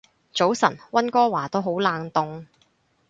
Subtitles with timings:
[0.33, 2.47] 早晨，溫哥華都好冷凍